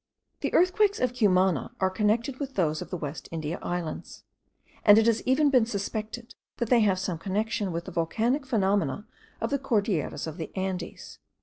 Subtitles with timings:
[0.39, 4.23] The earthquakes of Cumana are connected with those of the West India Islands;
[4.83, 9.05] and it has even been suspected that they have some connection with the volcanic phenomena
[9.39, 11.19] of the Cordilleras of the Andes.